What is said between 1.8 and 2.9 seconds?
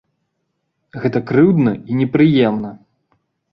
і непрыемна.